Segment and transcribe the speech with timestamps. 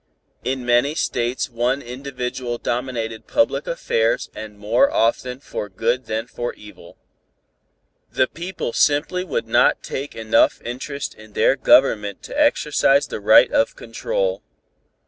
[0.43, 6.55] In many States one individual dominated public affairs and more often for good than for
[6.55, 6.97] evil.
[8.11, 13.51] The people simply would not take enough interest in their Government to exercise the right
[13.51, 14.41] of control.